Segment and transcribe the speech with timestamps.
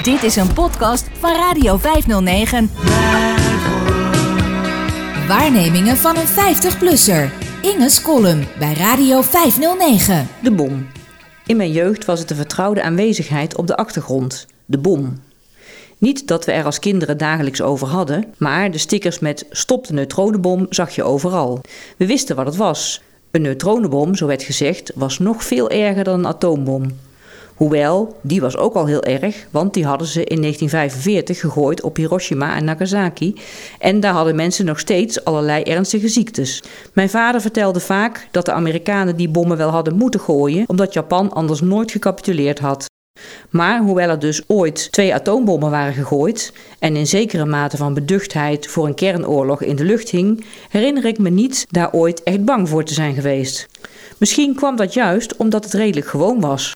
[0.00, 2.70] Dit is een podcast van Radio 509.
[5.28, 7.30] Waarnemingen van een 50-plusser.
[7.62, 10.28] Inge's column bij Radio 509.
[10.42, 10.88] De bom.
[11.46, 14.46] In mijn jeugd was het een vertrouwde aanwezigheid op de achtergrond.
[14.64, 15.20] De bom.
[15.98, 19.92] Niet dat we er als kinderen dagelijks over hadden, maar de stickers met stop de
[19.92, 21.60] neutronenbom zag je overal.
[21.96, 23.02] We wisten wat het was.
[23.30, 26.90] Een neutronenbom, zo werd gezegd, was nog veel erger dan een atoombom.
[27.62, 31.96] Hoewel, die was ook al heel erg, want die hadden ze in 1945 gegooid op
[31.96, 33.34] Hiroshima en Nagasaki.
[33.78, 36.62] En daar hadden mensen nog steeds allerlei ernstige ziektes.
[36.92, 41.32] Mijn vader vertelde vaak dat de Amerikanen die bommen wel hadden moeten gooien, omdat Japan
[41.32, 42.86] anders nooit gecapituleerd had.
[43.50, 48.66] Maar hoewel er dus ooit twee atoombommen waren gegooid en in zekere mate van beduchtheid
[48.66, 52.68] voor een kernoorlog in de lucht hing, herinner ik me niet daar ooit echt bang
[52.68, 53.68] voor te zijn geweest.
[54.18, 56.74] Misschien kwam dat juist omdat het redelijk gewoon was.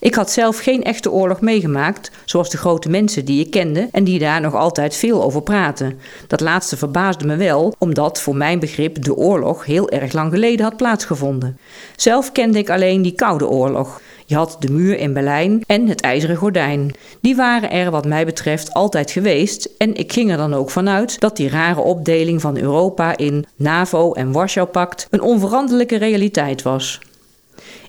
[0.00, 4.04] Ik had zelf geen echte oorlog meegemaakt, zoals de grote mensen die ik kende en
[4.04, 5.98] die daar nog altijd veel over praten.
[6.26, 10.64] Dat laatste verbaasde me wel, omdat voor mijn begrip de oorlog heel erg lang geleden
[10.64, 11.58] had plaatsgevonden.
[11.96, 14.00] Zelf kende ik alleen die Koude Oorlog.
[14.26, 16.94] Je had de muur in Berlijn en het ijzeren gordijn.
[17.20, 21.20] Die waren er wat mij betreft altijd geweest en ik ging er dan ook vanuit
[21.20, 27.00] dat die rare opdeling van Europa in NAVO en Warschau-pact een onveranderlijke realiteit was.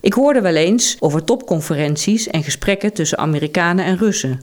[0.01, 4.41] Ik hoorde wel eens over topconferenties en gesprekken tussen Amerikanen en Russen.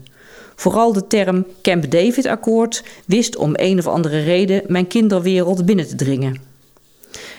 [0.55, 5.95] Vooral de term Camp David-akkoord wist om een of andere reden mijn kinderwereld binnen te
[5.95, 6.41] dringen.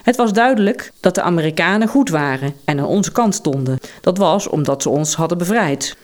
[0.03, 3.79] Het was duidelijk dat de Amerikanen goed waren en aan onze kant stonden.
[4.01, 5.97] Dat was omdat ze ons hadden bevrijd.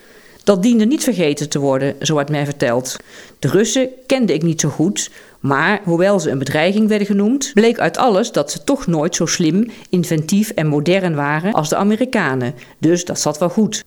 [0.45, 2.97] Dat diende niet vergeten te worden, zo werd mij verteld.
[3.39, 7.79] De Russen kende ik niet zo goed, maar hoewel ze een bedreiging werden genoemd, bleek
[7.79, 12.55] uit alles dat ze toch nooit zo slim, inventief en modern waren als de Amerikanen.
[12.79, 13.85] Dus dat zat wel goed.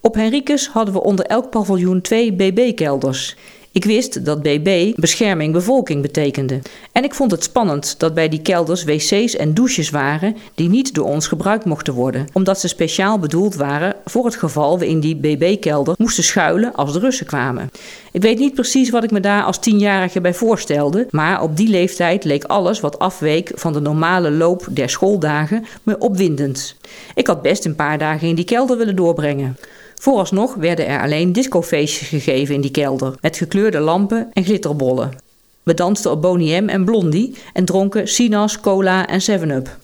[0.00, 3.36] Op Henricus hadden we onder elk paviljoen twee BB-kelders.
[3.74, 6.60] Ik wist dat BB bescherming bevolking betekende.
[6.92, 10.94] En ik vond het spannend dat bij die kelders wc's en douches waren die niet
[10.94, 15.00] door ons gebruikt mochten worden, omdat ze speciaal bedoeld waren voor het geval we in
[15.00, 17.70] die BB-kelder moesten schuilen als de Russen kwamen.
[18.12, 21.68] Ik weet niet precies wat ik me daar als tienjarige bij voorstelde, maar op die
[21.68, 26.76] leeftijd leek alles wat afweek van de normale loop der schooldagen me opwindend.
[27.14, 29.56] Ik had best een paar dagen in die kelder willen doorbrengen.
[30.04, 35.10] Vooralsnog werden er alleen discofeestjes gegeven in die kelder, met gekleurde lampen en glitterbollen.
[35.62, 39.76] We dansten op Boney M en Blondie en dronken Sinas, cola en 7-up.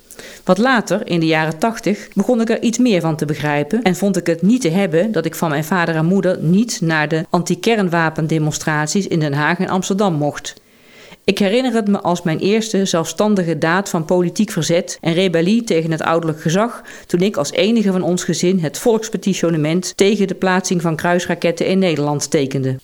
[0.44, 3.96] Wat later, in de jaren 80, begon ik er iets meer van te begrijpen en
[3.96, 7.08] vond ik het niet te hebben dat ik van mijn vader en moeder niet naar
[7.08, 10.59] de anti-kernwapendemonstraties in Den Haag en Amsterdam mocht.
[11.30, 15.90] Ik herinner het me als mijn eerste zelfstandige daad van politiek verzet en rebellie tegen
[15.90, 20.82] het ouderlijk gezag toen ik als enige van ons gezin het volkspetitionement tegen de plaatsing
[20.82, 22.76] van kruisraketten in Nederland tekende.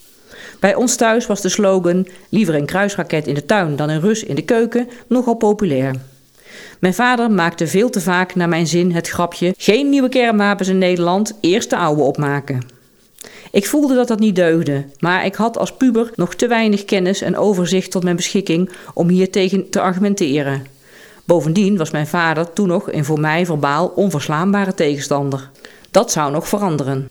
[0.60, 4.24] Bij ons thuis was de slogan liever een kruisraket in de tuin dan een Rus
[4.24, 5.94] in de keuken nogal populair.
[6.78, 10.78] Mijn vader maakte veel te vaak naar mijn zin het grapje: geen nieuwe kernwapens in
[10.78, 12.75] Nederland, eerst de oude opmaken.
[13.50, 17.20] Ik voelde dat dat niet deugde, maar ik had als puber nog te weinig kennis
[17.20, 20.66] en overzicht tot mijn beschikking om hier tegen te argumenteren.
[21.24, 25.50] Bovendien was mijn vader toen nog een voor mij verbaal onverslaanbare tegenstander.
[25.90, 27.08] Dat zou nog veranderen.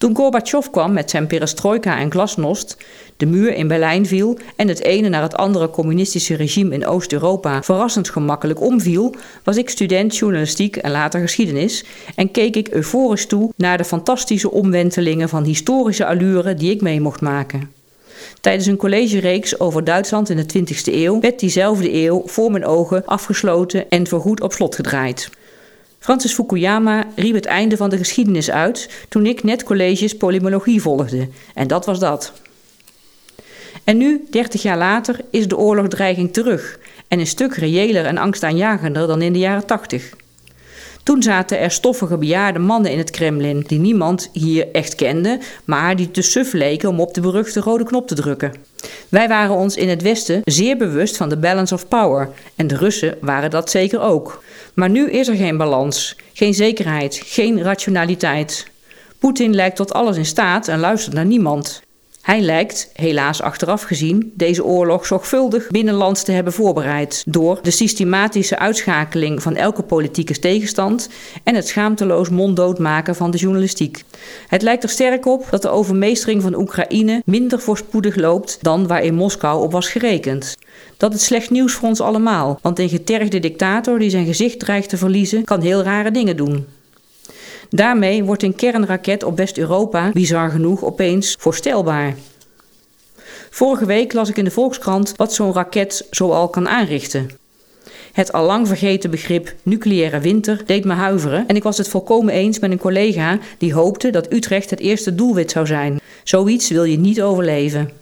[0.00, 2.76] Toen Gorbachev kwam met zijn perestrojka en glasnost,
[3.16, 7.62] de muur in Berlijn viel en het ene naar het andere communistische regime in Oost-Europa
[7.62, 11.84] verrassend gemakkelijk omviel, was ik student journalistiek en later geschiedenis
[12.14, 17.00] en keek ik euforisch toe naar de fantastische omwentelingen van historische allure die ik mee
[17.00, 17.72] mocht maken.
[18.40, 23.06] Tijdens een collegereeks over Duitsland in de 20e eeuw werd diezelfde eeuw voor mijn ogen
[23.06, 25.30] afgesloten en voorgoed op slot gedraaid.
[26.00, 31.28] Francis Fukuyama riep het einde van de geschiedenis uit toen ik net colleges polymologie volgde.
[31.54, 32.32] En dat was dat.
[33.84, 36.78] En nu, 30 jaar later, is de oorlogdreiging terug
[37.08, 40.10] en een stuk reëler en angstaanjagender dan in de jaren 80.
[41.02, 45.96] Toen zaten er stoffige bejaarde mannen in het Kremlin die niemand hier echt kende, maar
[45.96, 48.52] die te suf leken om op de beruchte rode knop te drukken.
[49.08, 52.76] Wij waren ons in het Westen zeer bewust van de balance of power en de
[52.76, 54.42] Russen waren dat zeker ook.
[54.74, 58.66] Maar nu is er geen balans, geen zekerheid, geen rationaliteit.
[59.18, 61.82] Poetin lijkt tot alles in staat en luistert naar niemand.
[62.30, 68.58] Hij lijkt, helaas achteraf gezien, deze oorlog zorgvuldig binnenlands te hebben voorbereid door de systematische
[68.58, 71.08] uitschakeling van elke politieke tegenstand
[71.44, 74.04] en het schaamteloos monddood maken van de journalistiek.
[74.48, 79.02] Het lijkt er sterk op dat de overmeestering van Oekraïne minder voorspoedig loopt dan waar
[79.02, 80.56] in Moskou op was gerekend.
[80.96, 84.88] Dat is slecht nieuws voor ons allemaal, want een getergde dictator die zijn gezicht dreigt
[84.88, 86.66] te verliezen kan heel rare dingen doen.
[87.70, 92.14] Daarmee wordt een kernraket op West-Europa bizar genoeg opeens voorstelbaar.
[93.50, 97.30] Vorige week las ik in de Volkskrant wat zo'n raket zoal kan aanrichten.
[98.12, 102.58] Het allang vergeten begrip nucleaire winter deed me huiveren en ik was het volkomen eens
[102.58, 106.00] met een collega die hoopte dat Utrecht het eerste doelwit zou zijn.
[106.24, 107.99] Zoiets wil je niet overleven.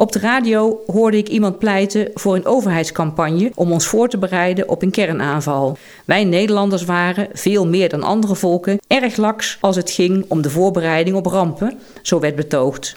[0.00, 4.68] Op de radio hoorde ik iemand pleiten voor een overheidscampagne om ons voor te bereiden
[4.68, 5.78] op een kernaanval.
[6.04, 10.50] Wij Nederlanders waren, veel meer dan andere volken, erg laks als het ging om de
[10.50, 12.96] voorbereiding op rampen, zo werd betoogd.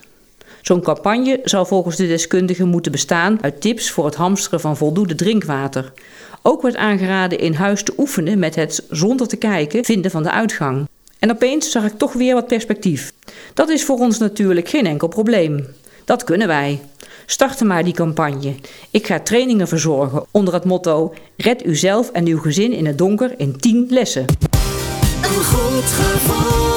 [0.62, 5.16] Zo'n campagne zou volgens de deskundigen moeten bestaan uit tips voor het hamsteren van voldoende
[5.16, 5.92] drinkwater.
[6.42, 10.32] Ook werd aangeraden in huis te oefenen met het zonder te kijken vinden van de
[10.32, 10.88] uitgang.
[11.20, 13.14] En opeens zag ik toch weer wat perspectief.
[13.54, 15.68] Dat is voor ons natuurlijk geen enkel probleem.
[16.12, 16.80] Dat kunnen wij.
[17.26, 18.56] Starten maar die campagne.
[18.90, 23.34] Ik ga trainingen verzorgen onder het motto: Red uzelf en uw gezin in het donker
[23.38, 24.26] in 10 lessen.
[25.22, 26.72] Een goed gevoel,